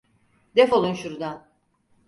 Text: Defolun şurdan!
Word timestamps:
Defolun 0.55 0.93
şurdan! 0.93 1.47